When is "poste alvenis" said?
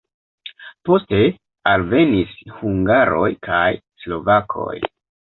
0.87-2.31